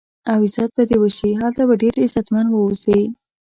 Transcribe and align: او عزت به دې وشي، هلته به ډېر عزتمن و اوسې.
او 0.31 0.37
عزت 0.45 0.69
به 0.75 0.83
دې 0.89 0.97
وشي، 1.03 1.31
هلته 1.41 1.61
به 1.67 1.75
ډېر 1.83 1.93
عزتمن 2.03 2.45
و 2.49 2.55
اوسې. 2.65 2.99